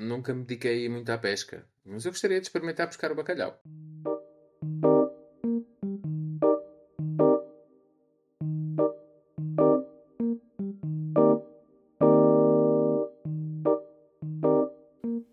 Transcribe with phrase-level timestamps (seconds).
[0.00, 3.60] nunca me dediquei muito à pesca, mas eu gostaria de experimentar pescar o bacalhau.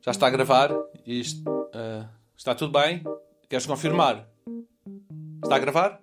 [0.01, 0.71] Já está a gravar?
[1.05, 3.03] Isto, uh, está tudo bem?
[3.49, 4.29] Queres confirmar?
[5.43, 6.01] Está a gravar?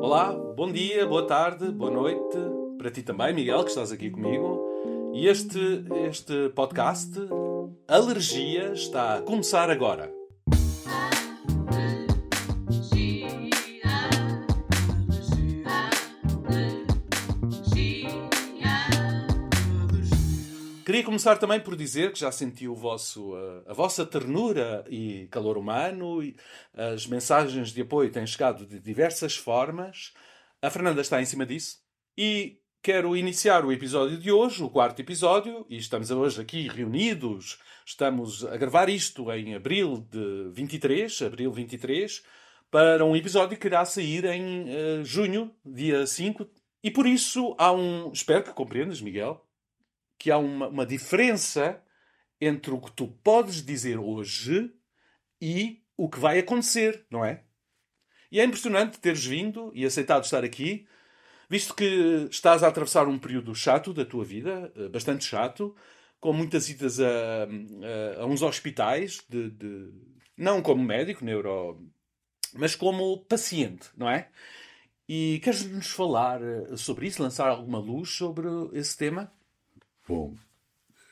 [0.00, 2.36] Olá, bom dia, boa tarde, boa noite.
[2.78, 4.66] Para ti também, Miguel, que estás aqui comigo.
[5.12, 7.18] E este, este podcast,
[7.90, 10.12] Alergia, está a começar agora.
[20.84, 25.56] Queria começar também por dizer que já senti vosso, a, a vossa ternura e calor
[25.56, 26.22] humano.
[26.22, 26.36] E
[26.74, 30.12] as mensagens de apoio têm chegado de diversas formas.
[30.60, 31.78] A Fernanda está em cima disso.
[32.18, 37.58] E quero iniciar o episódio de hoje, o quarto episódio, e estamos hoje aqui reunidos.
[37.84, 42.22] Estamos a gravar isto em abril de 23, abril 23,
[42.70, 46.46] para um episódio que irá sair em uh, junho, dia 5.
[46.82, 48.12] E por isso há um.
[48.12, 49.44] Espero que compreendas, Miguel
[50.18, 51.80] que há uma, uma diferença
[52.40, 54.72] entre o que tu podes dizer hoje
[55.40, 57.44] e o que vai acontecer, não é?
[58.30, 60.86] E é impressionante teres vindo e aceitado estar aqui,
[61.48, 65.74] visto que estás a atravessar um período chato da tua vida, eh, bastante chato,
[66.20, 69.92] com muitas idas a, a, a uns hospitais, de, de,
[70.36, 71.80] não como médico, neuro,
[72.54, 74.30] mas como paciente, não é?
[75.08, 79.32] E queres-nos falar eh, sobre isso, lançar alguma luz sobre esse tema?
[80.06, 80.34] Bom,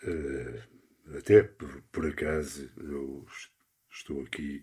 [0.02, 3.26] uh, até por, por acaso eu
[3.90, 4.62] estou aqui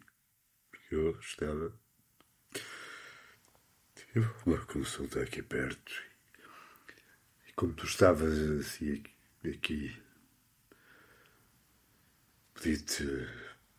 [0.70, 1.74] porque eu estava.
[4.14, 5.92] Tive uma consulta aqui perto
[7.50, 9.02] e, como tu estavas assim
[9.44, 9.92] aqui,
[12.54, 13.28] pedi-te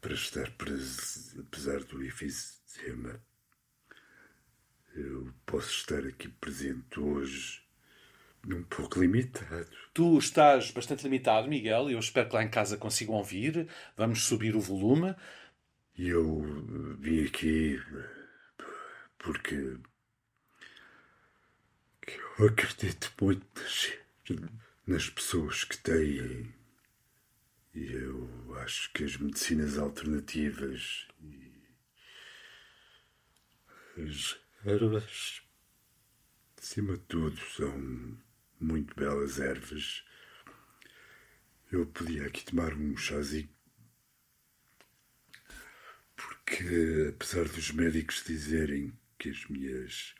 [0.01, 3.23] para estar preso, apesar do efizema.
[4.93, 7.63] Eu posso estar aqui presente hoje
[8.45, 9.71] um pouco limitado.
[9.95, 11.89] Tu estás bastante limitado, Miguel.
[11.89, 13.69] Eu espero que lá em casa consigam ouvir.
[13.97, 15.15] Vamos subir o volume.
[15.97, 16.43] Eu
[16.99, 17.81] vim aqui
[19.17, 19.79] porque
[22.39, 23.47] eu acredito muito
[24.87, 26.55] nas pessoas que têm.
[27.75, 31.53] E eu acho que as medicinas alternativas e
[33.97, 35.43] as ervas,
[36.57, 38.19] acima de tudo, são
[38.61, 40.05] muito belas ervas.
[41.71, 43.49] Eu podia aqui tomar um chazinho.
[46.17, 50.15] Porque, apesar dos médicos dizerem que as minhas.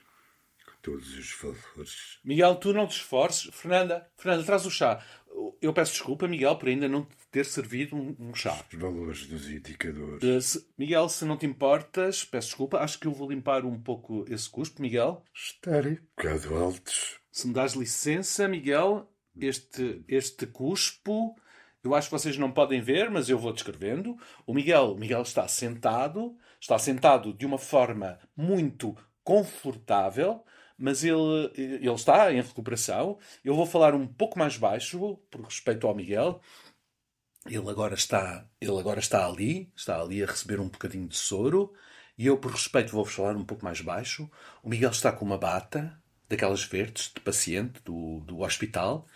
[0.85, 2.19] Todos os valores.
[2.23, 3.53] Miguel, tu não te esforces.
[3.55, 5.03] Fernanda, Fernanda, traz o chá.
[5.61, 8.63] Eu peço desculpa, Miguel, por ainda não ter servido um, um chá.
[8.71, 10.23] Os valores dos indicadores.
[10.23, 12.79] Uh, se, Miguel, se não te importas, peço desculpa.
[12.79, 15.25] Acho que eu vou limpar um pouco esse cuspo, Miguel.
[15.35, 17.19] Estarem um bocado altos.
[17.33, 21.35] Se me dás licença, Miguel, este, este cuspo,
[21.83, 24.17] eu acho que vocês não podem ver, mas eu vou descrevendo.
[24.47, 28.95] O Miguel, o Miguel está sentado, está sentado de uma forma muito
[29.25, 30.45] confortável,
[30.79, 33.19] mas ele, ele está em recuperação.
[33.45, 36.41] Eu vou falar um pouco mais baixo, por respeito ao Miguel.
[37.47, 41.73] Ele agora está, ele agora está ali, está ali a receber um bocadinho de soro.
[42.17, 44.31] E eu, por respeito, vou-vos falar um pouco mais baixo.
[44.63, 49.07] O Miguel está com uma bata, daquelas verdes de paciente do, do hospital.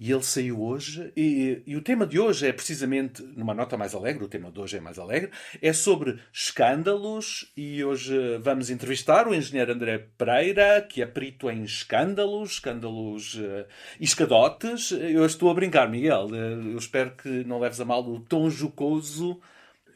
[0.00, 3.94] E ele saiu hoje, e, e, o tema de hoje é precisamente, numa nota mais
[3.94, 5.30] alegre, o tema de hoje é mais alegre,
[5.60, 11.64] é sobre escândalos, e hoje vamos entrevistar o engenheiro André Pereira, que é perito em
[11.64, 13.66] escândalos, escândalos uh,
[14.00, 14.90] escadotes.
[14.90, 18.48] Eu estou a brincar, Miguel, uh, eu espero que não leves a mal o tom
[18.48, 19.38] jocoso.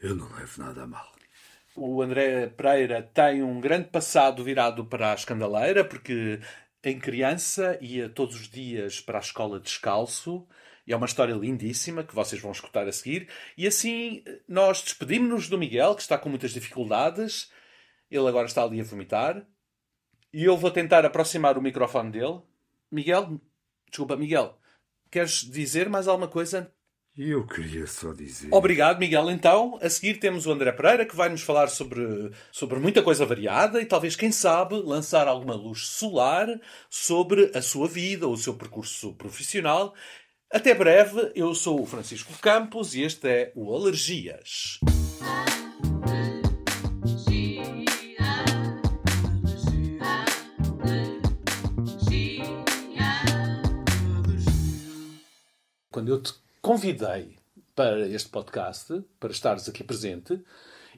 [0.03, 1.15] Eu não levo nada a mal.
[1.75, 6.39] O André Pereira tem um grande passado virado para a escandaleira, porque
[6.85, 10.47] em criança ia todos os dias para a escola descalço.
[10.87, 13.27] E é uma história lindíssima que vocês vão escutar a seguir.
[13.57, 17.51] E assim nós despedimos-nos do Miguel, que está com muitas dificuldades.
[18.09, 19.45] Ele agora está ali a vomitar.
[20.31, 22.41] E eu vou tentar aproximar o microfone dele.
[22.91, 23.41] Miguel,
[23.89, 24.59] desculpa, Miguel,
[25.09, 26.74] queres dizer mais alguma coisa
[27.17, 28.49] eu queria só dizer.
[28.51, 29.31] Obrigado, Miguel.
[29.31, 33.25] Então, a seguir temos o André Pereira, que vai nos falar sobre, sobre muita coisa
[33.25, 36.47] variada e talvez, quem sabe, lançar alguma luz solar
[36.89, 39.93] sobre a sua vida, o seu percurso profissional.
[40.51, 44.79] Até breve, eu sou o Francisco Campos e este é o Alergias.
[55.89, 57.37] Quando eu te convidei
[57.75, 60.43] para este podcast, para estares aqui presente,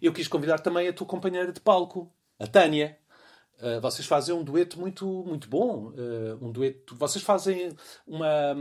[0.02, 2.10] eu quis convidar também a tua companheira de palco,
[2.40, 2.98] a Tânia.
[3.60, 5.88] Uh, vocês fazem um dueto muito, muito bom.
[5.90, 7.76] Uh, um dueto, vocês fazem
[8.08, 8.56] uma,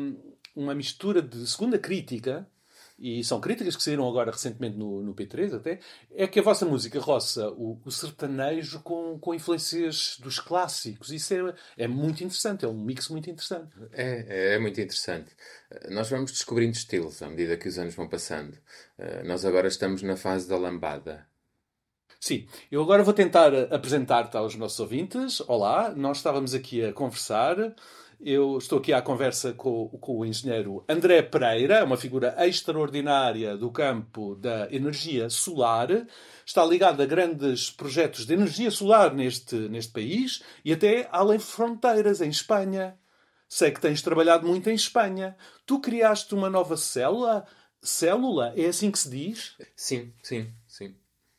[0.56, 2.44] uma mistura de segunda crítica
[2.98, 5.80] e são críticas que saíram agora recentemente no, no P3 até,
[6.14, 11.10] é que a vossa música roça o, o sertanejo com, com influências dos clássicos.
[11.10, 11.54] Isso é,
[11.84, 13.70] é muito interessante, é um mix muito interessante.
[13.92, 15.30] É, é muito interessante.
[15.90, 18.56] Nós vamos descobrindo estilos à medida que os anos vão passando.
[18.98, 21.26] Eh, nós agora estamos na fase da lambada.
[22.20, 25.40] Sim, eu agora vou tentar apresentar-te aos nossos ouvintes.
[25.46, 27.74] Olá, nós estávamos aqui a conversar
[28.20, 33.70] eu estou aqui à conversa com, com, o engenheiro André Pereira, uma figura extraordinária do
[33.70, 35.88] campo da energia solar.
[36.44, 42.20] Está ligado a grandes projetos de energia solar neste, neste país e até além fronteiras,
[42.20, 42.98] em Espanha.
[43.48, 45.36] Sei que tens trabalhado muito em Espanha.
[45.66, 47.46] Tu criaste uma nova célula?
[47.82, 48.52] Célula?
[48.56, 49.56] É assim que se diz?
[49.76, 50.50] Sim, sim.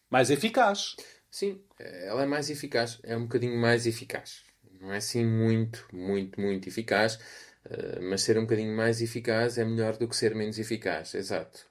[0.09, 0.95] Mais eficaz.
[1.29, 2.99] Sim, ela é mais eficaz.
[3.03, 4.47] É um bocadinho mais eficaz
[4.79, 7.15] não é assim muito, muito, muito eficaz,
[7.65, 11.67] uh, mas ser um bocadinho mais eficaz é melhor do que ser menos eficaz, exato.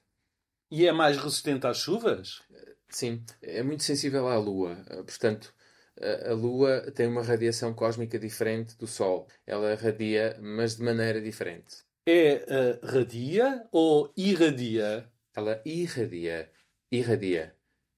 [0.69, 2.39] E é mais resistente às chuvas?
[2.49, 5.53] Uh, sim, é muito sensível à Lua, uh, portanto.
[5.99, 9.27] A Lua tem uma radiação cósmica diferente do Sol.
[9.47, 11.77] Ela radia, mas de maneira diferente.
[12.07, 15.11] É radia ou irradia?
[15.35, 16.51] Ela irradia.
[16.91, 17.56] Irradia.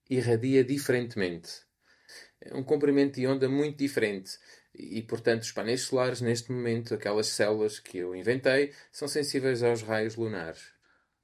[0.09, 1.61] Irradia diferentemente.
[2.41, 4.37] É um comprimento de onda muito diferente.
[4.73, 9.81] E, portanto, os painéis solares, neste momento, aquelas células que eu inventei, são sensíveis aos
[9.81, 10.73] raios lunares.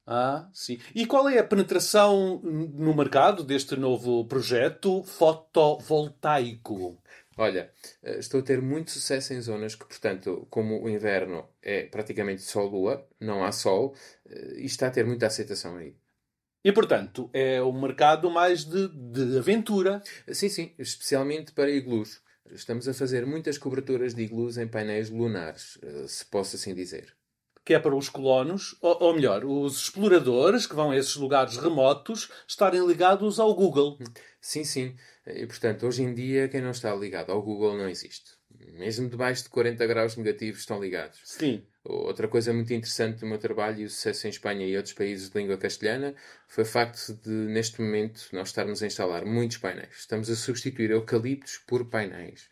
[0.07, 0.79] Ah, sim.
[0.93, 7.01] E qual é a penetração no mercado deste novo projeto fotovoltaico?
[7.37, 7.73] Olha,
[8.03, 12.41] eh, estou a ter muito sucesso em zonas que, portanto, como o inverno é praticamente
[12.41, 13.95] sol-lua, não há sol,
[14.25, 15.95] eh, e está a ter muita aceitação aí.
[16.65, 20.01] E, portanto, é um mercado mais de, de aventura.
[20.33, 22.23] Sim, sim, especialmente para iglus.
[22.49, 27.15] Estamos a fazer muitas coberturas de iglus em painéis lunares, eh, se posso assim dizer.
[27.63, 31.55] Que é para os colonos, ou, ou melhor, os exploradores que vão a esses lugares
[31.57, 33.99] remotos estarem ligados ao Google.
[34.41, 34.95] Sim, sim.
[35.27, 38.34] E, portanto, hoje em dia, quem não está ligado ao Google não existe.
[38.73, 41.19] Mesmo debaixo de 40 graus negativos estão ligados.
[41.23, 41.63] Sim.
[41.83, 45.29] Outra coisa muito interessante do meu trabalho e o sucesso em Espanha e outros países
[45.29, 46.15] de língua castelhana
[46.47, 49.97] foi o facto de, neste momento, nós estarmos a instalar muitos painéis.
[49.97, 52.49] Estamos a substituir eucaliptos por painéis.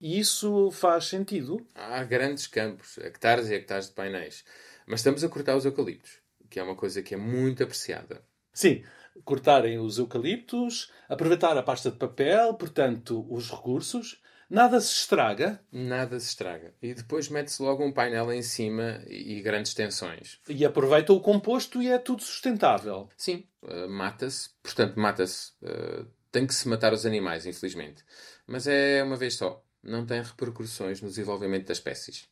[0.00, 1.66] E isso faz sentido?
[1.74, 4.44] Há grandes campos, hectares e hectares de painéis.
[4.86, 6.18] Mas estamos a cortar os eucaliptos,
[6.50, 8.22] que é uma coisa que é muito apreciada.
[8.52, 8.84] Sim,
[9.24, 15.60] cortarem os eucaliptos, aproveitar a pasta de papel, portanto, os recursos, Nada se estraga?
[15.72, 16.72] Nada se estraga.
[16.80, 20.40] E depois mete-se logo um painel em cima e grandes tensões.
[20.48, 23.08] E aproveita o composto e é tudo sustentável.
[23.16, 24.50] Sim, uh, mata-se.
[24.62, 25.52] Portanto, mata-se.
[25.62, 28.04] Uh, tem que se matar os animais, infelizmente.
[28.46, 29.64] Mas é uma vez só.
[29.82, 32.28] Não tem repercussões no desenvolvimento das espécies.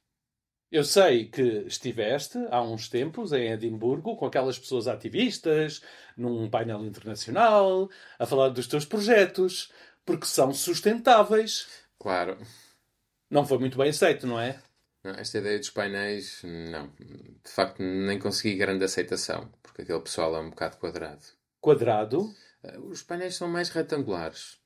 [0.70, 5.80] Eu sei que estiveste há uns tempos em Edimburgo com aquelas pessoas ativistas,
[6.16, 7.88] num painel internacional,
[8.18, 9.70] a falar dos teus projetos,
[10.04, 11.83] porque são sustentáveis.
[12.04, 12.36] Claro.
[13.30, 14.60] Não foi muito bem aceito, não é?
[15.02, 16.88] Não, esta ideia dos painéis, não.
[16.98, 21.22] De facto, nem consegui grande aceitação, porque aquele pessoal é um bocado quadrado.
[21.62, 22.30] Quadrado?
[22.62, 24.60] Eh, os painéis são mais retangulares.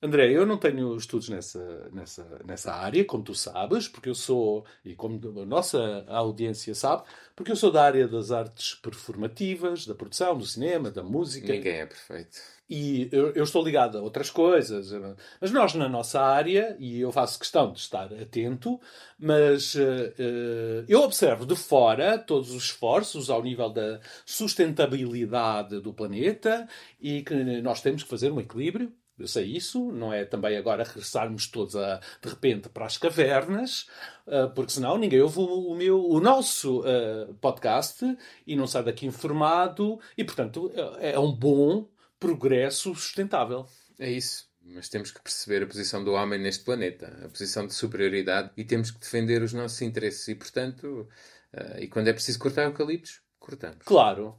[0.00, 4.64] André, eu não tenho estudos nessa, nessa, nessa área, como tu sabes, porque eu sou,
[4.84, 7.02] e como a nossa audiência sabe,
[7.34, 11.52] porque eu sou da área das artes performativas, da produção, do cinema, da música.
[11.52, 12.38] Ninguém é perfeito.
[12.70, 14.92] E eu, eu, estou ligado a outras coisas.
[15.40, 18.78] Mas nós, na nossa área, e eu faço questão de estar atento,
[19.18, 25.94] mas uh, uh, eu observo de fora todos os esforços ao nível da sustentabilidade do
[25.94, 26.68] planeta
[27.00, 30.84] e que nós temos que fazer um equilíbrio eu sei isso, não é também agora
[30.84, 33.88] regressarmos todos a, de repente para as cavernas,
[34.26, 38.04] uh, porque senão ninguém ouve o, o meu, o nosso uh, podcast
[38.46, 43.66] e não sai daqui informado, e portanto é, é um bom progresso sustentável.
[43.98, 44.48] É isso.
[44.62, 48.64] Mas temos que perceber a posição do homem neste planeta, a posição de superioridade, e
[48.64, 50.28] temos que defender os nossos interesses.
[50.28, 51.08] E, portanto,
[51.54, 53.78] uh, e quando é preciso cortar eucaliptos, cortamos.
[53.84, 54.38] Claro,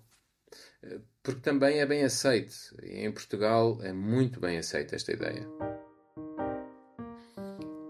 [1.29, 2.55] porque também é bem aceito.
[2.81, 5.47] E em Portugal é muito bem aceita esta ideia.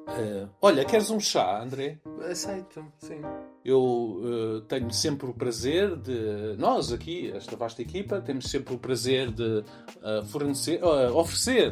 [0.10, 2.00] Uh, olha, queres um chá, André?
[2.30, 3.22] Aceito, sim.
[3.64, 6.58] Eu uh, tenho sempre o prazer de.
[6.58, 9.64] Nós aqui, esta vasta equipa, temos sempre o prazer de
[10.02, 11.72] uh, fornecer, oferecer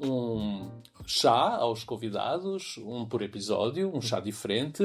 [0.00, 0.68] um
[1.06, 4.82] chá aos convidados, um por episódio, um chá diferente.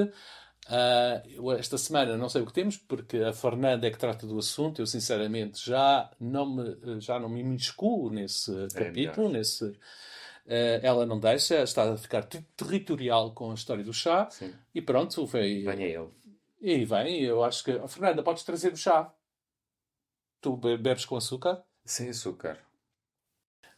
[0.72, 4.38] Uh, esta semana não sei o que temos, porque a Fernanda é que trata do
[4.38, 4.80] assunto.
[4.82, 9.30] Eu, sinceramente, já não me, já não me imiscuo nesse É capítulo.
[9.30, 9.76] nesse, uh,
[10.84, 14.30] ela não deixa, está a ficar ter- territorial com a história do chá.
[14.30, 14.54] Sim.
[14.76, 15.64] E pronto, foi.
[15.64, 16.10] Venha ele.
[16.62, 17.72] E vem, eu acho que.
[17.72, 19.12] Oh, Fernanda, podes trazer o chá?
[20.42, 21.64] Tu be- bebes com açúcar?
[21.84, 22.60] Sem açúcar.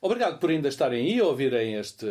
[0.01, 2.05] Obrigado por ainda estarem aí a ouvirem este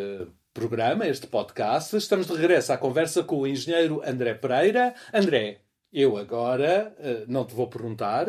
[0.53, 1.97] programa, este podcast.
[1.97, 4.95] Estamos de regresso à conversa com o engenheiro André Pereira.
[5.15, 5.61] André,
[5.93, 8.27] eu agora eh, não te vou perguntar,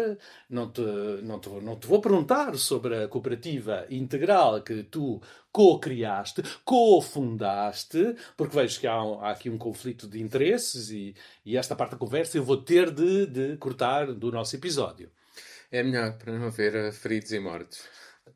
[0.47, 0.81] não te,
[1.23, 5.19] não, te, não te vou perguntar sobre a cooperativa integral que tu
[5.51, 11.75] co-criaste, co-fundaste, porque vejo que há, há aqui um conflito de interesses e, e esta
[11.75, 15.09] parte da conversa eu vou ter de, de cortar do nosso episódio.
[15.71, 17.83] É melhor para não haver feridos e mortos.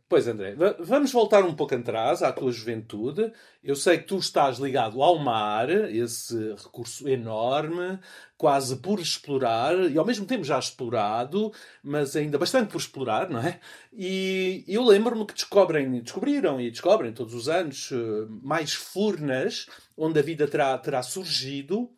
[0.07, 3.31] Pois, André, va- vamos voltar um pouco atrás à tua juventude.
[3.63, 7.99] Eu sei que tu estás ligado ao mar, esse recurso enorme,
[8.37, 11.51] quase por explorar, e ao mesmo tempo já explorado,
[11.83, 13.59] mas ainda bastante por explorar, não é?
[13.93, 17.95] E eu lembro-me que descobrem, descobriram e descobrem todos os anos eh,
[18.43, 21.89] mais furnas onde a vida terá, terá surgido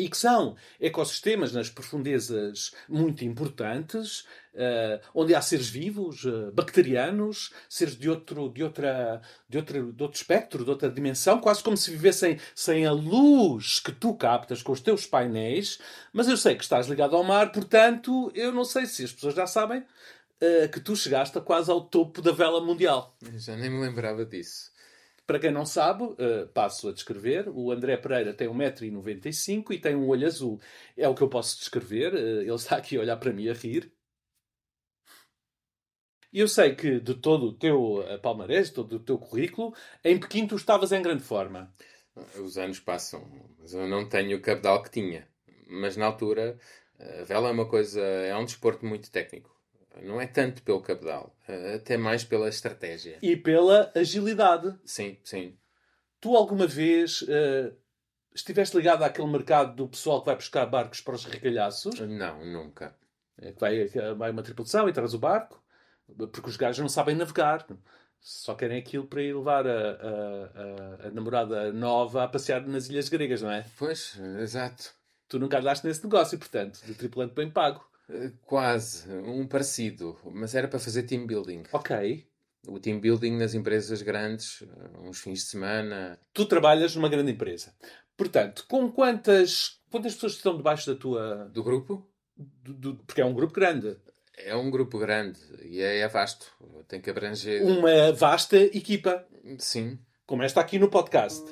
[0.00, 7.52] e que são ecossistemas nas profundezas muito importantes, eh, onde há seres vivos, eh, bacterianos,
[7.68, 11.76] seres de outro, de, outra, de, outro, de outro espectro, de outra dimensão, quase como
[11.76, 15.78] se vivessem sem a luz que tu captas com os teus painéis.
[16.14, 19.34] Mas eu sei que estás ligado ao mar, portanto, eu não sei se as pessoas
[19.34, 19.84] já sabem
[20.40, 23.14] eh, que tu chegaste quase ao topo da vela mundial.
[23.36, 24.70] Já nem me lembrava disso.
[25.30, 27.48] Para quem não sabe, eh, passo a descrever.
[27.50, 30.60] O André Pereira tem 1,95m e tem um olho azul.
[30.96, 32.12] É o que eu posso descrever.
[32.16, 33.92] Eh, ele está aqui a olhar para mim a rir.
[36.32, 39.72] E eu sei que de todo o teu eh, palmarés, todo o teu currículo,
[40.02, 41.72] em Pequim tu estavas em grande forma.
[42.44, 43.24] Os anos passam,
[43.60, 45.28] mas eu não tenho o cabedal que tinha.
[45.68, 46.58] Mas na altura,
[46.98, 49.59] a vela é uma coisa, é um desporto muito técnico.
[50.02, 53.18] Não é tanto pelo cabedal, eh, até mais pela estratégia.
[53.20, 54.74] E pela agilidade.
[54.84, 55.56] Sim, sim.
[56.20, 57.72] Tu alguma vez eh,
[58.34, 61.98] estiveste ligado àquele mercado do pessoal que vai buscar barcos para os regalhaços?
[62.00, 62.94] Não, nunca.
[63.40, 65.62] É que vai, vai uma tripulação e traz o barco,
[66.32, 67.66] porque os gajos não sabem navegar.
[68.20, 72.88] Só querem aquilo para ir levar a, a- a- a namorada nova a passear nas
[72.90, 73.64] ilhas gregas, não é?
[73.78, 74.92] Pois, exato.
[75.26, 77.82] Tu nunca andaste nesse negócio, portanto, de tripulante bem pago.
[78.42, 81.62] Quase, um parecido, mas era para fazer team building.
[81.72, 82.26] Ok.
[82.68, 86.18] O team building nas empresas grandes, eh, uns fins de semana.
[86.34, 87.72] Tu trabalhas numa grande empresa.
[88.16, 91.50] Portanto, com quantas, quantas pessoas estão debaixo da tua.
[91.52, 92.06] Do grupo?
[92.36, 93.96] do- do- porque é um grupo grande.
[94.36, 96.46] É um grupo grande e é, é vasto.
[96.88, 97.62] Tem que abranger.
[97.62, 99.26] Uma vasta equipa,
[99.58, 99.98] Sim.
[100.26, 101.44] como esta aqui no podcast.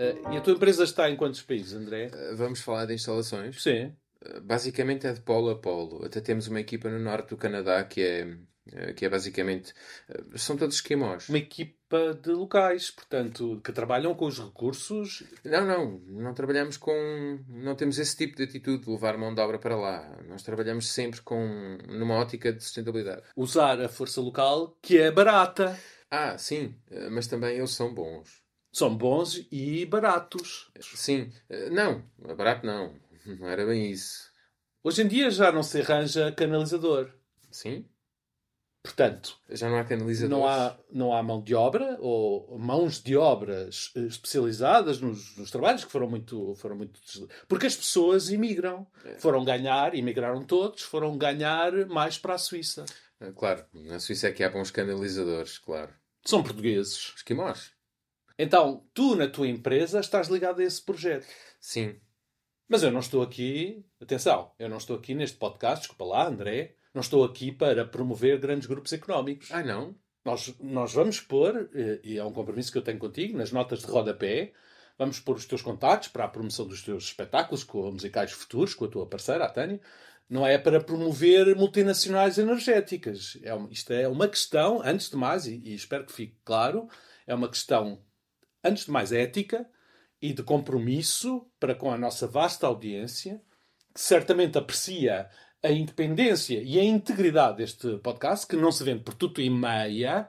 [0.00, 2.10] Eh, e a tua empresa está em quantos países, André?
[2.12, 3.62] Eh, Vamos falar de instalações.
[3.62, 3.94] Sim.
[4.24, 6.04] Eh, Basicamente é de polo a polo.
[6.06, 8.36] Até temos uma equipa no norte do Canadá que é,
[8.72, 9.74] eh, que é basicamente.
[10.36, 11.28] São todos esquimós.
[11.28, 15.22] Uma equipa de locais, portanto, que trabalham com os recursos.
[15.44, 16.00] Não, não.
[16.06, 17.38] Não trabalhamos com.
[17.48, 20.18] Não temos esse tipo de atitude de levar mão de obra para lá.
[20.26, 21.76] Nós trabalhamos sempre com.
[21.88, 23.22] numa ótica de sustentabilidade.
[23.36, 25.78] Usar a força local, que é barata.
[26.10, 26.74] Ah, sim.
[27.12, 28.39] Mas também eles são bons.
[28.72, 30.70] São bons e baratos.
[30.80, 31.32] Sim.
[31.48, 32.04] Eh, Não.
[32.36, 32.94] Barato não.
[33.26, 34.30] Não era bem isso.
[34.82, 37.12] Hoje em dia já não se arranja canalizador.
[37.50, 37.84] Sim.
[38.82, 40.30] Portanto, Já não há canalizadores.
[40.30, 45.50] não há, não há mão de obra ou mãos de obras eh, especializadas nos, nos
[45.50, 46.98] trabalhos que foram muito, foram muito.
[47.46, 48.86] Porque as pessoas imigram.
[49.18, 52.86] Foram ganhar, imigraram todos, foram ganhar mais para a Suíça.
[53.20, 53.66] Eh, Claro.
[53.74, 55.92] Na Suíça é que há bons canalizadores, claro.
[56.24, 57.12] São portugueses.
[57.16, 57.72] Esquimós.
[58.42, 61.26] Então, tu na tua empresa estás ligado a esse projeto.
[61.60, 62.00] Sim.
[62.66, 66.74] Mas eu não estou aqui, atenção, eu não estou aqui neste podcast, desculpa lá, André,
[66.94, 69.50] não estou aqui para promover grandes grupos económicos.
[69.52, 69.94] Ah, não?
[70.24, 73.80] Nós, nós vamos pôr, eh, e é um compromisso que eu tenho contigo, nas notas
[73.80, 74.54] de rodapé,
[74.96, 78.72] vamos pôr os teus contactos para a promoção dos teus espetáculos com a musicais futuros,
[78.72, 79.82] com a tua parceira, a Tânia.
[80.26, 83.36] Não é para promover multinacionais energéticas.
[83.42, 86.88] É, isto é uma questão, antes de mais, e, e espero que fique claro,
[87.26, 88.02] é uma questão,
[88.64, 89.66] antes de mais, ética
[90.20, 93.40] e de compromisso para com a nossa vasta audiência,
[93.94, 95.28] que certamente aprecia
[95.62, 100.28] a independência e a integridade deste podcast, que não se vende por tudo e meia,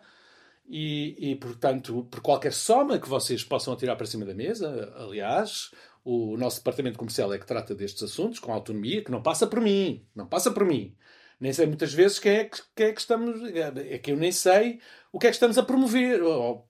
[0.68, 5.72] e, e, portanto, por qualquer soma que vocês possam atirar para cima da mesa, aliás,
[6.04, 9.60] o nosso departamento comercial é que trata destes assuntos com autonomia, que não passa por
[9.60, 10.96] mim, não passa por mim.
[11.40, 13.42] Nem sei muitas vezes quem é que, quem é que estamos.
[13.52, 14.80] É que eu nem sei
[15.12, 16.22] o que é que estamos a promover.
[16.22, 16.70] ou-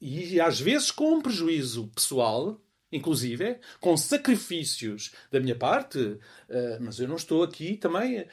[0.00, 6.98] e às vezes com um prejuízo pessoal inclusive, com sacrifícios da minha parte, eh, mas
[6.98, 8.26] eu não estou aqui também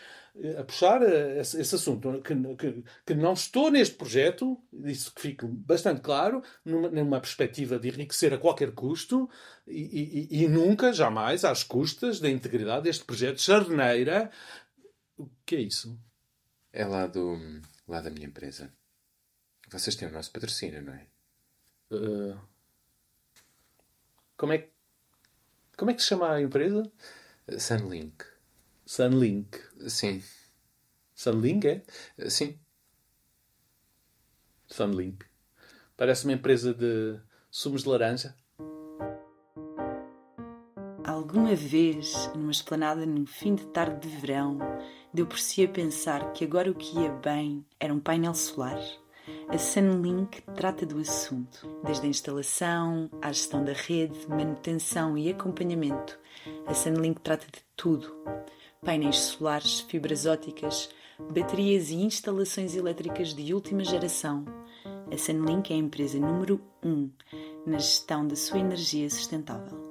[0.60, 1.02] a puxar
[1.38, 6.44] esse, esse assunto, que, que, que, não estou neste projeto, isso que fique bastante claro,
[6.64, 9.30] numa, numa perspectiva de enriquecer a qualquer custo
[9.66, 14.30] e, e, e, nunca, jamais, às custas da integridade deste projeto Charneira.
[15.18, 15.98] O que é isso?
[16.74, 17.38] É lá, do,
[17.88, 18.74] lá da minha empresa.
[19.72, 21.08] Vocês têm o nosso patrocínio, não é?
[21.92, 22.38] Uh,
[24.38, 24.70] como é
[25.77, 26.89] como é que se chama a empresa?
[27.60, 28.25] Sunlink.
[28.86, 29.60] Sunlink.
[29.89, 30.24] Sim.
[31.13, 31.84] Sunlink é?
[32.30, 32.58] Sim.
[34.68, 35.25] Sunlink.
[35.98, 37.20] Parece uma empresa de
[37.51, 38.36] sumos de laranja.
[41.04, 44.58] Alguma vez, numa esplanada num fim de tarde de verão,
[45.13, 48.80] deu por si a pensar que agora o que ia bem era um painel solar.
[49.48, 56.20] A Sunlink trata do assunto, desde a instalação à gestão da rede, manutenção e acompanhamento.
[56.66, 58.14] A Sunlink trata de tudo
[58.86, 60.90] painéis solares, fibras óticas,
[61.34, 64.46] baterias e instalações elétricas de última geração.
[65.12, 67.12] A Sunlink é a empresa número 1 um
[67.66, 69.84] na gestão da sua energia sustentável.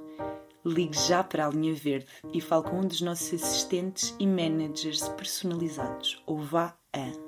[0.65, 5.09] Ligue já para a linha verde e fale com um dos nossos assistentes e managers
[5.11, 7.24] personalizados ou vá a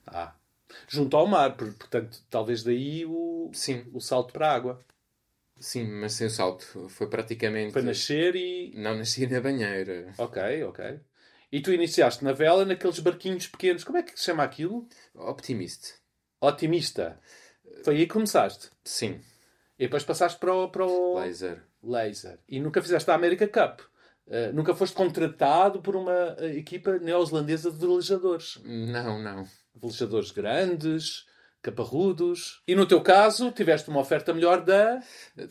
[0.06, 0.36] Ah.
[0.90, 3.86] Junto ao mar, portanto, talvez daí o, Sim.
[3.94, 4.86] o salto para a água.
[5.58, 6.90] Sim, mas sem o salto.
[6.90, 7.72] Foi praticamente.
[7.72, 8.74] Foi nascer e.
[8.76, 10.14] Não nasci na banheira.
[10.18, 11.00] Ok, ok.
[11.50, 13.86] E tu iniciaste na vela naqueles barquinhos pequenos.
[13.86, 14.86] Como é que se chama aquilo?
[15.16, 15.94] Optimista.
[16.42, 17.18] Otimista.
[17.86, 18.70] Foi aí que começaste.
[18.84, 19.22] Sim.
[19.80, 20.70] E depois passaste para o.
[20.70, 21.16] Para o...
[21.20, 21.64] Laser.
[21.84, 22.40] Laser.
[22.48, 23.82] E nunca fizeste a America Cup.
[24.28, 28.60] Uh, nunca foste contratado por uma uh, equipa neozelandesa de velejadores.
[28.64, 29.48] Não, não
[29.82, 31.26] velejadores grandes,
[31.62, 32.62] caparrudos.
[32.68, 35.02] E no teu caso, tiveste uma oferta melhor da.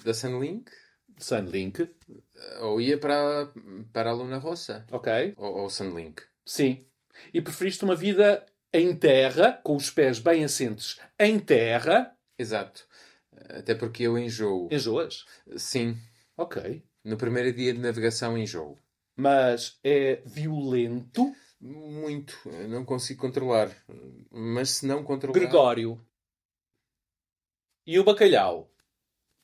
[0.04, 0.70] Da Sunlink.
[1.18, 1.88] Sunlink.
[2.60, 3.50] Ou ia para,
[3.92, 4.86] para a Luna Rossa.
[4.90, 5.34] Ok.
[5.36, 6.22] Ou, ou Sunlink.
[6.44, 6.86] Sim.
[7.32, 12.14] E preferiste uma vida em terra, com os pés bem assentes em terra.
[12.38, 12.86] Exato.
[13.50, 14.68] Até porque eu enjoo.
[14.70, 15.24] Enjoas?
[15.56, 15.96] Sim.
[16.37, 16.82] Ok.
[17.04, 18.78] No primeiro dia de navegação enjoo.
[19.16, 22.37] Mas é violento muito.
[22.68, 23.70] Não consigo controlar.
[24.30, 25.38] Mas se não controlar.
[25.38, 26.00] Gregório.
[27.87, 28.70] E o bacalhau?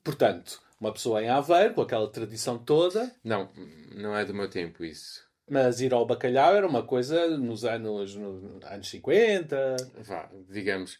[0.03, 3.15] Portanto, uma pessoa em Aveiro, com aquela tradição toda.
[3.23, 3.49] Não,
[3.95, 5.25] não é do meu tempo isso.
[5.49, 9.75] Mas ir ao bacalhau era uma coisa nos anos, nos anos 50.
[9.99, 10.97] Vá, digamos,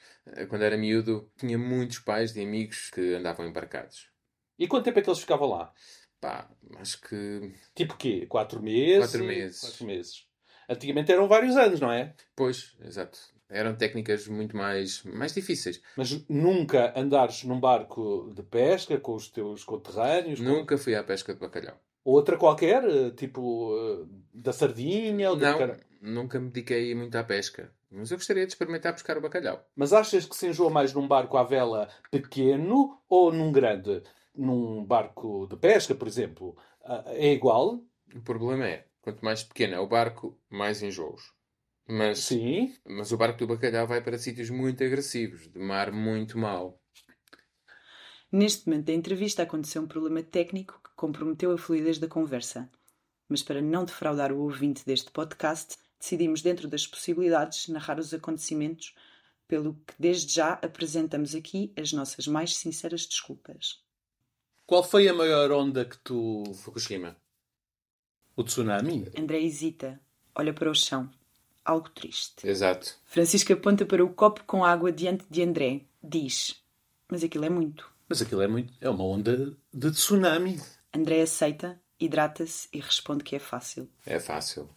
[0.49, 4.09] quando era miúdo, tinha muitos pais de amigos que andavam embarcados.
[4.59, 5.73] E quanto tempo é que eles ficavam lá?
[6.19, 7.53] Pá, acho que.
[7.73, 8.25] Tipo quê?
[8.27, 9.09] Quatro meses?
[9.11, 9.59] Quatro meses.
[9.61, 10.27] Quatro meses.
[10.69, 12.13] Antigamente eram vários anos, não é?
[12.35, 13.19] Pois, exato.
[13.49, 15.81] Eram técnicas muito mais, mais difíceis.
[15.95, 20.39] Mas nunca andares num barco de pesca com os teus conterrâneos?
[20.39, 21.79] Nunca fui à pesca de bacalhau.
[22.03, 22.83] Outra qualquer?
[22.83, 25.31] Eh, tipo eh, da sardinha?
[25.31, 25.79] Ou não, cara...
[26.01, 27.71] nunca me dediquei muito à pesca.
[27.89, 29.63] Mas eu gostaria de experimentar pescar o bacalhau.
[29.75, 34.01] Mas achas que se enjoa mais num barco à vela pequeno ou num grande?
[34.35, 37.83] Num barco de pesca, por exemplo, ah, é igual?
[38.15, 41.33] O problema é, Quanto mais pequeno é o barco, mais enjoos.
[41.85, 42.73] Mas, Sim.
[42.87, 46.81] mas o barco do bacalhau vai para sítios muito agressivos, de mar muito mau.
[48.31, 52.69] Neste momento da entrevista aconteceu um problema técnico comprometeu a fluidez da conversa.
[53.27, 58.95] Mas para não defraudar o ouvinte deste podcast, decidimos, dentro das possibilidades, narrar os acontecimentos,
[59.45, 63.83] pelo que desde já apresentamos aqui as nossas mais sinceras desculpas.
[64.65, 66.45] Qual foi a maior onda que tu.
[66.63, 67.17] Fukushima.
[68.33, 69.05] O tsunami?
[69.19, 69.99] André hesita,
[70.33, 71.11] olha para o chão.
[71.65, 72.47] Algo triste.
[72.47, 72.95] Exato.
[73.03, 75.81] Francisco aponta para o copo com água diante de André.
[76.01, 76.63] Diz:
[77.09, 77.91] Mas aquilo é muito.
[78.07, 78.73] Mas aquilo é muito.
[78.79, 80.61] É uma onda de tsunami.
[80.93, 83.89] André aceita, hidrata-se e responde que é fácil.
[84.05, 84.69] É fácil.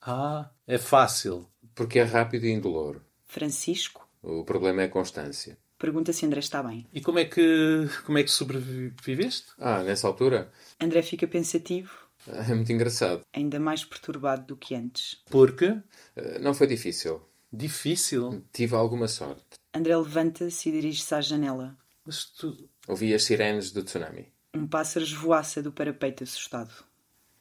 [0.00, 1.48] Ah, é fácil.
[1.74, 3.00] Porque é rápido e indolor.
[3.26, 4.08] Francisco?
[4.22, 5.56] O problema é a constância.
[5.78, 6.86] Pergunta se André está bem.
[6.92, 9.48] E como é que, como é que sobreviveste?
[9.58, 10.52] Ah, nessa altura?
[10.80, 11.90] André fica pensativo
[12.48, 13.22] É muito engraçado.
[13.32, 15.20] Ainda mais perturbado do que antes.
[15.30, 15.76] Porque?
[16.16, 17.20] Eh, Não foi difícil.
[17.52, 18.44] Difícil.
[18.52, 19.42] Tive alguma sorte.
[19.74, 21.76] André levanta-se e dirige-se à janela.
[22.04, 24.32] Mas tu, Ouvi as sirenes do tsunami.
[24.54, 26.72] Um pássaro esvoaça do parapeito assustado.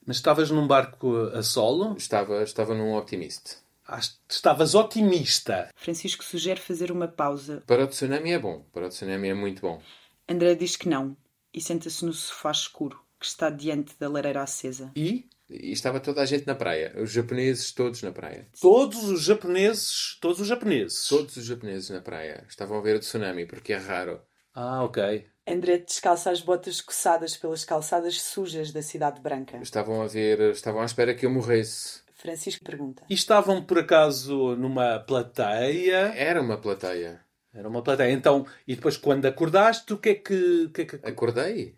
[0.06, 1.96] mas estavas num barco a solo?
[1.98, 3.58] Estava, estava num optimista.
[3.88, 5.70] Ah, Estavas otimista.
[5.76, 7.62] Francisco sugere fazer uma pausa.
[7.68, 8.64] Para o tsunami é bom.
[8.72, 9.82] Para o tsunami é muito bom.
[10.30, 11.18] André diz que não
[11.54, 14.92] e senta-se no sofá escuro que está diante da lareira acesa.
[14.96, 16.96] E E estava toda a gente na praia.
[16.98, 18.48] Os japoneses todos na praia.
[18.62, 21.08] todos os japoneses, todos os japoneses.
[21.10, 22.46] Todos os japoneses na praia.
[22.48, 24.22] Estavam a ver o tsunami, porque é raro.
[24.56, 25.28] Ah, ok.
[25.48, 29.58] André descalça as botas coçadas pelas calçadas sujas da cidade branca.
[29.58, 32.02] Estavam a ver, estavam à espera que eu morresse.
[32.14, 33.04] Francisco pergunta.
[33.10, 36.14] E estavam por acaso numa plateia?
[36.16, 37.26] Era uma plateia.
[37.54, 38.12] Era uma plateia.
[38.12, 40.66] Então, e depois quando acordaste, o que é que.
[40.66, 40.96] o que, é que...
[41.04, 41.76] Acordei,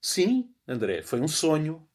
[0.00, 1.86] Sim, André, foi um sonho.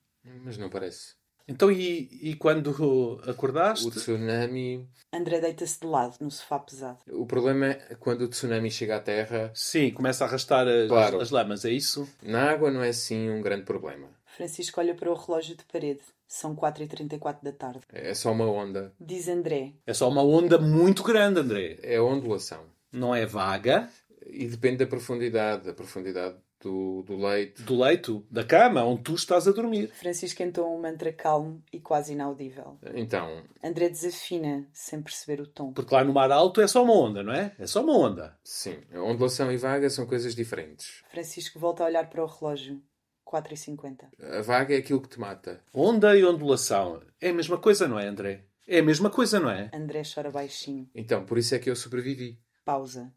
[0.44, 1.16] mas não parece.
[1.52, 3.86] Então, e, e quando acordaste?
[3.88, 4.88] O tsunami.
[5.14, 7.00] André deita-se de lado no sofá pesado.
[7.12, 11.20] O problema é quando o tsunami chega à terra, Sim, começa a arrastar as, Claro.
[11.20, 12.08] as lamas, é isso?
[12.24, 14.08] na água não é assim um grande problema.
[14.26, 16.00] Francisco olha para o relógio de parede.
[16.26, 17.82] São 4h34 da tarde.
[17.92, 18.94] É só uma onda.
[18.98, 19.74] Diz André.
[19.86, 21.78] É só uma onda muito grande, André.
[21.84, 22.64] É ondulação.
[22.92, 23.90] Não é vaga
[24.26, 25.66] E depende da profundidade.
[25.66, 27.62] Da profundidade do, do leito.
[27.64, 29.90] do leito, da cama, onde tu estás a dormir.
[29.94, 32.78] Francisco entoa um mantra calmo e quase inaudível.
[32.94, 35.74] Então, André desafina, sem perceber o tom.
[35.74, 37.56] Porque lá no mar alto é só uma onda, não é?
[37.58, 38.38] É só uma onda.
[38.44, 38.78] sim.
[38.94, 41.04] A ondulação e vaga são coisas diferentes.
[41.12, 42.82] Francisco volta a olhar para o relógio.
[43.26, 44.10] 4h50.
[44.38, 45.62] A vaga é aquilo que te mata.
[45.74, 47.02] Onda e ondulação.
[47.20, 48.44] É a mesma coisa, não é, André?
[48.68, 49.70] É a mesma coisa, não é?
[49.74, 50.90] André chora baixinho.
[50.94, 52.38] Então, por isso é que eu sobrevivi.
[52.66, 53.14] Pausa.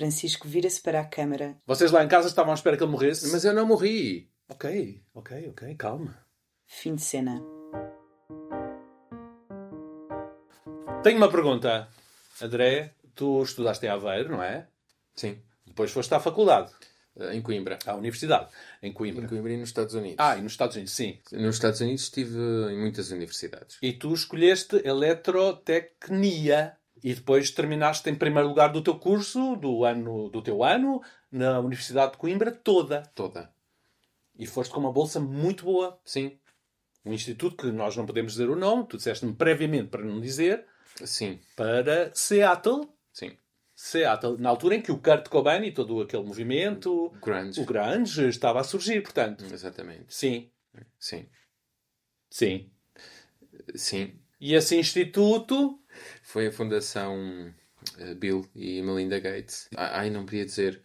[0.00, 1.56] Francisco vira-se para a câmara.
[1.66, 3.28] Vocês lá em casa estavam à espera que ele morresse?
[3.32, 4.30] Mas eu não morri.
[4.48, 6.16] Ok, ok, ok, calma.
[6.64, 7.42] Fim de cena.
[11.02, 11.88] Tenho uma pergunta.
[12.40, 14.68] André, tu estudaste em Aveiro, não é?
[15.16, 15.38] Sim.
[15.66, 16.70] Depois foste à faculdade,
[17.18, 17.76] Eh, Em Coimbra.
[17.84, 18.48] à universidade,
[18.80, 19.24] em Coimbra.
[19.24, 20.16] Em Coimbra e nos Estados Unidos.
[20.20, 21.18] Ah, e nos Estados Unidos, sim.
[21.32, 22.38] Nos Estados Unidos estive
[22.70, 23.76] em muitas universidades.
[23.82, 30.28] E tu escolheste eletrotecnia e depois terminaste em primeiro lugar do teu curso, do ano
[30.28, 33.02] do teu ano, na Universidade de Coimbra toda.
[33.14, 33.50] Toda.
[34.38, 35.98] E foste com uma bolsa muito boa.
[36.04, 36.38] Sim.
[37.04, 40.66] Um instituto que nós não podemos dizer o nome, tu disseste-me previamente para não dizer,
[40.96, 41.38] Sim.
[41.56, 42.88] para Seattle.
[43.12, 43.36] Sim.
[43.74, 47.58] Seattle, na altura em que o Kurt Cobain e todo aquele movimento, Grunge.
[47.60, 49.42] o grunge, estava a surgir, portanto.
[49.50, 50.04] Exatamente.
[50.08, 50.50] Sim,
[50.98, 51.26] Sim.
[52.28, 52.70] sim.
[53.74, 54.12] Sim.
[54.38, 55.79] E esse instituto,
[56.22, 57.52] Foi a Fundação
[57.98, 59.68] eh, Bill e Melinda Gates.
[59.76, 60.82] Ah, Ai, não podia dizer.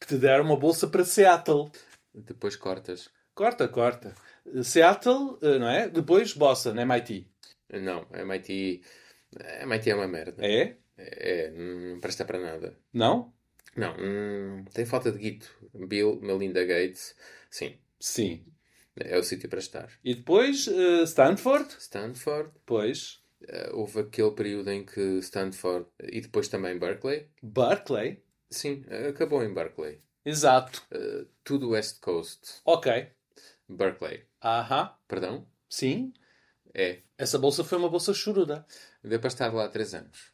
[0.00, 1.70] que te deram uma bolsa para Seattle.
[2.14, 3.08] Depois cortas.
[3.34, 4.14] Corta, corta.
[4.62, 5.88] Seattle, eh, não é?
[5.88, 7.28] Depois Boston, MIT.
[7.72, 8.82] Não, a MIT.
[9.38, 10.44] A MIT é uma merda.
[10.44, 10.76] É?
[10.98, 12.78] É, não presta para nada.
[12.92, 13.34] Não?
[13.76, 15.54] Não, hum, tem falta de guito.
[15.74, 17.14] Bill, Melinda Gates.
[17.50, 18.46] Sim, Sim.
[18.96, 19.90] é o sítio para estar.
[20.02, 21.68] E depois eh, Stanford?
[21.78, 22.50] Stanford.
[22.64, 23.20] Pois.
[23.48, 25.86] Eh, houve aquele período em que Stanford.
[26.02, 27.28] E depois também Berkeley.
[27.42, 28.22] Berkeley?
[28.50, 30.00] Sim, acabou em Berkeley.
[30.24, 30.82] Exato.
[30.90, 32.60] Eh, tudo West Coast.
[32.64, 33.10] Ok.
[33.68, 34.24] Berkeley.
[34.42, 34.92] Aham.
[35.08, 35.46] Perdão?
[35.68, 36.12] Sim.
[36.74, 37.02] É.
[37.18, 38.66] Essa bolsa foi uma bolsa choruda.
[39.02, 40.32] Deu para estar lá três anos.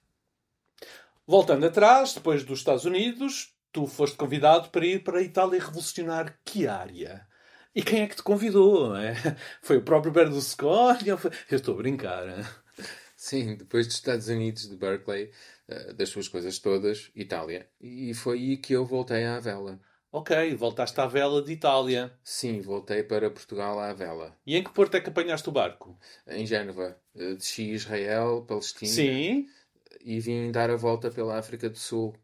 [1.27, 6.38] Voltando atrás, depois dos Estados Unidos, tu foste convidado para ir para a Itália revolucionar
[6.44, 7.27] que área?
[7.75, 8.94] E quem é que te convidou?
[8.96, 9.14] É?
[9.62, 11.16] Foi o próprio Berlusconi?
[11.16, 12.62] foi- Eu estou a brincar.
[13.22, 15.30] Sim, depois dos Estados Unidos, de Berkeley,
[15.68, 17.70] eh, das suas coisas todas, Itália.
[17.80, 19.80] E foi aí que eu voltei à vela.
[20.11, 22.12] Ok, voltaste à vela de Itália.
[22.24, 24.37] Sim, voltei para Portugal à vela.
[24.44, 25.96] E em que porto é que apanhaste o barco?
[26.26, 27.00] Em Génova.
[27.14, 28.90] Eh, Desci Israel, Palestina.
[28.90, 29.46] Sim.
[30.00, 32.16] E vim dar a volta pela África do Sul.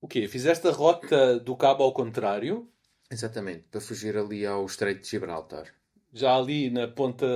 [0.00, 0.28] O quê?
[0.28, 2.70] Fizeste a rota do cabo ao contrário?
[3.10, 5.74] Exatamente, para fugir ali ao Estreito de Gibraltar.
[6.16, 7.26] Já ali na ponta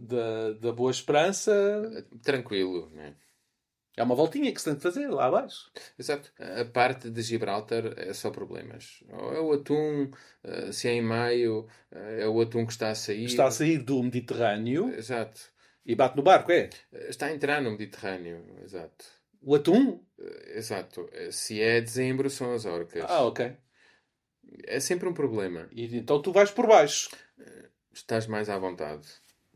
[0.00, 3.16] da, da Boa Esperança, Eh, Tranquilo, né?
[3.96, 5.72] é uma voltinha que se tem de fazer lá abaixo.
[5.98, 6.32] Exato.
[6.38, 9.02] A parte de Gibraltar é só problemas.
[9.10, 10.08] Ou é o atum,
[10.44, 13.24] eh, se é em maio, eh, é o atum que está a sair.
[13.24, 15.40] Está a sair do Mediterrâneo Exato.
[15.84, 16.70] e bate no barco, é?
[17.08, 18.44] Está a entrar no Mediterrâneo.
[18.62, 19.04] Exato.
[19.42, 20.00] O atum?
[20.20, 21.08] Eh, Exato.
[21.12, 23.04] Eh, Se é dezembro, são as orcas.
[23.08, 23.52] Ah, ok.
[24.64, 25.68] É sempre um problema.
[25.72, 27.10] E então tu vais por baixo.
[27.98, 29.06] Estás mais à vontade.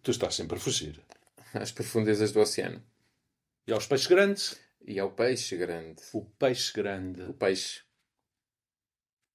[0.03, 1.01] Tu estás sempre a fugir.
[1.55, 2.83] Às profundezas do oceano.
[3.69, 4.61] E aos peixes grandes?
[4.85, 6.03] E ao peixe grande.
[6.13, 7.23] O peixe grande.
[7.23, 7.83] O peixe.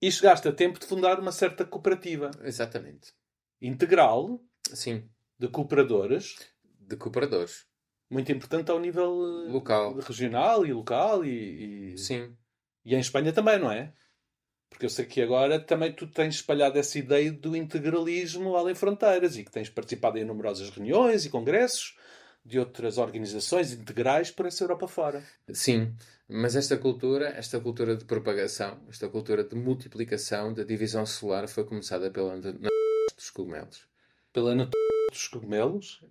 [0.02, 3.14] E chegaste a tempo de fundar uma certa cooperativa Exatamente.
[3.62, 4.44] integral
[4.74, 6.36] Sim, de cooperadores,
[6.82, 7.66] de cooperadores.
[8.10, 9.98] muito importante ao nível eh, Local.
[10.00, 12.36] regional e local e, e, Sim,
[12.84, 13.94] e em Espanha também, não é?
[14.70, 19.38] Porque eu sei que agora também tu tens espalhado essa ideia do integralismo além fronteiras
[19.38, 21.98] e que tens participado em numerosas reuniões e congressos
[22.46, 25.24] de outras organizações integrais por essa Europa fora.
[25.54, 25.94] sim.
[26.30, 31.64] Mas esta cultura, esta cultura de propagação, esta cultura de multiplicação, da divisão celular, foi
[31.64, 33.88] começada pela dos cogumelos.
[34.34, 34.54] Pela
[35.10, 36.04] dos cogumelos,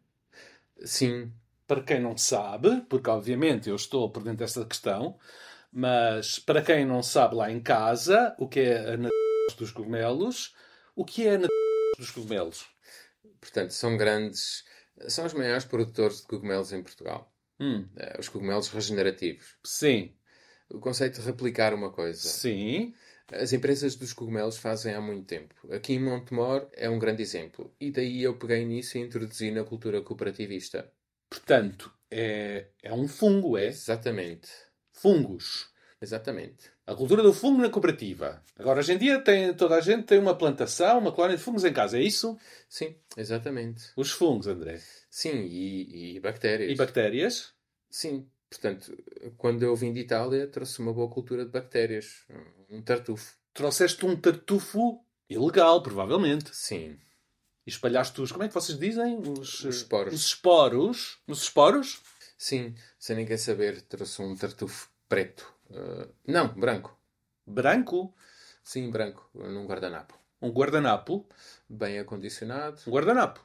[0.84, 1.32] Sim,
[1.66, 5.18] para quem não sabe, porque obviamente eu estou por dentro dessa questão,
[5.76, 8.96] mas para quem não sabe lá em casa o que é a
[9.58, 10.54] dos cogumelos,
[10.94, 11.48] o que é a
[11.98, 12.66] dos cogumelos?
[13.40, 14.64] portanto, são grandes,
[15.08, 17.32] são os maiores produtores de cogumelos em Portugal.
[17.58, 19.56] Hum, Eh, Os cogumelos regenerativos.
[19.64, 20.16] sim,
[20.70, 22.28] O conceito de replicar uma coisa.
[22.28, 22.94] sim,
[23.32, 25.54] As empresas dos cogumelos fazem há muito tempo.
[25.72, 27.74] Aqui em Montemor é um grande exemplo.
[27.80, 30.92] E daí eu peguei nisso e introduzi na cultura cooperativista.
[31.28, 34.48] portanto, é, é um fungo, é Exatamente.
[34.96, 35.68] Fungos.
[36.00, 36.70] Exatamente.
[36.86, 38.42] A cultura do fungo na cooperativa.
[38.58, 41.64] Agora, hoje em dia, tem, toda a gente tem uma plantação, uma colónia de fungos
[41.64, 42.38] em casa, é isso?
[42.68, 43.84] Sim, exatamente.
[43.96, 44.80] Os fungos, André.
[45.10, 46.70] Sim, e, e bactérias.
[46.70, 47.52] E bactérias?
[47.90, 48.96] Sim, portanto,
[49.36, 52.24] quando eu vim de Itália, trouxe uma boa cultura de bactérias.
[52.70, 53.34] Um tartufo.
[53.52, 56.54] Trouxeste um tartufo ilegal, provavelmente.
[56.54, 56.98] Sim.
[57.66, 59.18] E espalhaste-os, como é que vocês dizem?
[59.18, 60.14] Os, Os esporos.
[60.14, 61.18] Os esporos.
[61.26, 62.00] Os esporos?
[62.36, 65.52] Sim, sem ninguém saber, trouxe um tartufo preto.
[65.70, 66.98] Ah, não, branco.
[67.46, 68.14] Branco.
[68.62, 70.18] Sim, branco, num guardanapo.
[70.42, 71.26] Um guardanapo.
[71.68, 73.44] Bem acondicionado, Um guardanapo.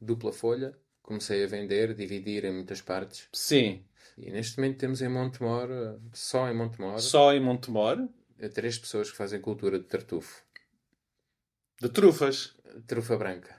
[0.00, 0.76] dupla folha.
[1.02, 3.28] Comecei a vender, dividir em muitas partes.
[3.32, 3.84] Sim.
[4.16, 8.08] E neste momento temos em Montemor, ah, só em Montemor, Só em Montemor.
[8.38, 10.42] eh, três pessoas que fazem cultura de tartufo.
[11.80, 12.56] De trufas.
[12.86, 13.54] Trufa branca.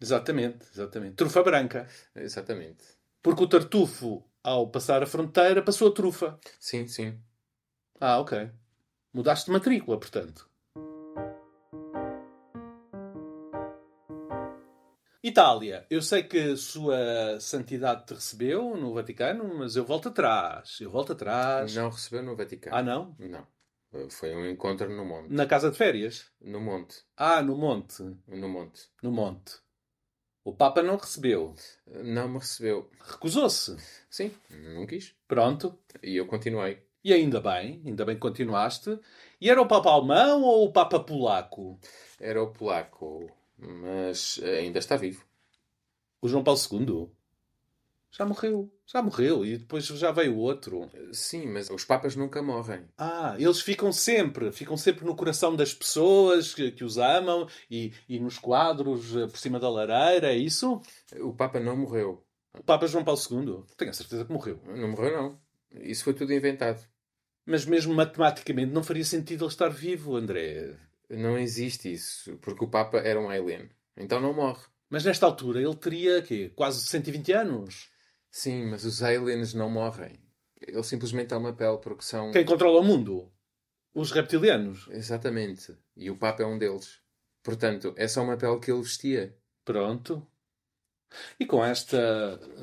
[0.00, 1.16] Exatamente, exatamente.
[1.16, 1.88] Trufa branca.
[2.14, 2.84] Exatamente.
[3.26, 6.38] Porque o tartufo, ao passar a fronteira, passou a trufa.
[6.60, 7.20] Sim, sim.
[8.00, 8.48] Ah, ok.
[9.12, 10.48] Mudaste de matrícula, portanto.
[15.20, 15.84] Itália.
[15.90, 20.78] Eu sei que Sua Santidade te recebeu no Vaticano, mas eu volto atrás.
[20.80, 21.74] Eu volto atrás.
[21.74, 22.76] Não recebeu no Vaticano.
[22.76, 23.16] Ah, não?
[23.18, 23.44] Não.
[24.08, 25.32] Foi um encontro no monte.
[25.32, 26.30] Na casa de férias?
[26.40, 27.02] No monte.
[27.16, 28.04] Ah, no monte.
[28.28, 28.82] No monte.
[29.02, 29.65] No monte.
[30.46, 31.56] O Papa não recebeu.
[32.04, 32.88] Não me recebeu.
[33.00, 33.76] Recusou-se.
[34.08, 35.12] Sim, não quis.
[35.26, 35.76] Pronto.
[36.00, 36.78] E eu continuei.
[37.02, 38.96] E ainda bem, ainda bem que continuaste.
[39.40, 41.80] E era o Papa alemão ou o Papa polaco?
[42.20, 43.28] Era o polaco,
[43.58, 45.24] mas ainda está vivo.
[46.22, 47.10] O João Paulo II?
[48.12, 48.70] Já morreu.
[48.86, 49.44] Já morreu.
[49.44, 50.88] E depois já veio outro.
[51.12, 52.84] Sim, mas os papas nunca morrem.
[52.96, 57.92] Ah, eles ficam sempre, ficam sempre no coração das pessoas que, que os amam e,
[58.08, 60.80] e nos quadros eh, por cima da lareira, é isso?
[61.20, 62.24] O papa não morreu.
[62.58, 63.64] O Papa João Paulo II?
[63.76, 64.60] Tenho a certeza que morreu.
[64.64, 65.40] Não morreu, não.
[65.82, 66.80] Isso foi tudo inventado.
[67.44, 70.74] Mas mesmo matematicamente não faria sentido ele estar vivo, André.
[71.08, 73.68] Não existe isso, porque o papa era um alien.
[73.96, 74.64] Então não morre.
[74.88, 76.50] Mas nesta altura ele teria quê?
[76.54, 77.90] quase 120 anos.
[78.36, 80.20] Sim, mas os aliens não morrem.
[80.60, 82.30] Eles simplesmente têm uma pele porque são.
[82.32, 83.32] Quem controla o mundo?
[83.94, 84.86] Os reptilianos.
[84.90, 85.74] Exatamente.
[85.96, 87.00] E o papa é um deles.
[87.42, 89.34] Portanto, é só uma pele que ele vestia.
[89.64, 90.26] Pronto.
[91.40, 91.96] E com esta,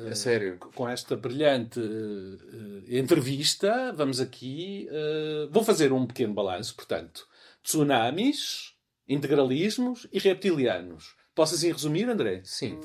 [0.06, 0.58] É eh, sério.
[0.58, 4.86] com esta brilhante eh, eh, entrevista, vamos aqui.
[4.88, 7.26] eh, vou fazer um pequeno balanço, portanto.
[7.64, 8.76] Tsunamis,
[9.08, 11.16] integralismos e reptilianos.
[11.34, 12.42] Posso assim resumir, André?
[12.44, 12.78] Sim.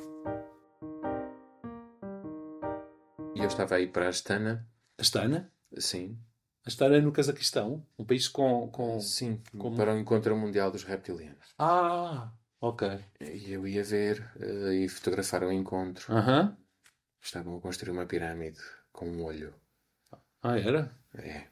[3.50, 4.68] Estava aí para a Astana.
[4.98, 5.52] Astana?
[5.78, 6.18] Sim.
[6.66, 8.70] Astana é no Cazaquistão, um país com.
[8.70, 9.00] com...
[9.00, 9.42] Sim.
[9.58, 11.54] Como- Para o Encontro Mundial dos Reptilianos.
[11.58, 12.32] Ah,
[12.62, 13.00] ok.
[13.22, 16.12] E eu ia ver eh, e fotografar o encontro.
[16.14, 16.56] Aham.
[17.22, 18.60] Estavam a construir uma pirâmide
[18.92, 19.54] com um olho.
[20.42, 20.92] Ah, era?
[21.16, 21.48] É.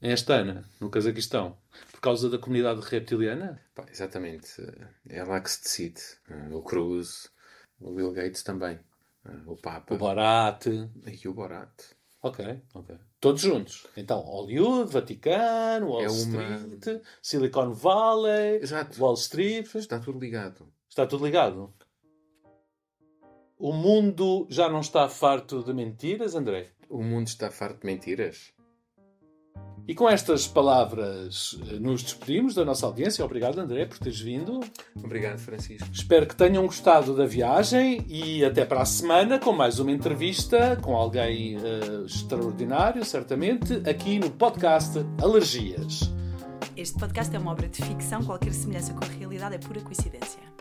[0.00, 1.56] Em Astana, no Cazaquistão.
[1.92, 3.62] Por causa da comunidade reptiliana?
[3.74, 4.50] Pá, exatamente.
[5.08, 6.00] É lá que se decide.
[6.50, 7.30] O Cruz,
[7.80, 8.80] o Bill Gates também.
[9.24, 10.66] Eh, O Papa O Borat.
[10.66, 11.70] e o Borat.
[12.22, 12.96] Ok, ok.
[13.20, 13.86] Todos juntos.
[13.96, 19.00] Então, Hollywood, Vaticano, Wall É uma- Street, Silicon Valley, Exato.
[19.02, 19.72] Wall Street.
[19.74, 20.72] Está tudo ligado.
[20.88, 21.72] Está tudo ligado.
[23.58, 26.70] O mundo já não está farto de mentiras, André?
[26.88, 28.52] O mundo está farto de mentiras.
[29.86, 33.24] E com estas palavras eh, nos despedimos da nossa audiência.
[33.24, 34.60] Obrigado, André, por teres vindo.
[34.96, 35.88] Obrigado, Francisco.
[35.92, 40.76] Espero que tenham gostado da viagem e até para a semana com mais uma entrevista
[40.80, 46.12] com alguém eh, extraordinário, certamente, aqui no podcast Alergias.
[46.76, 50.51] Este podcast é uma obra de ficção, qualquer semelhança com a realidade é pura coincidência.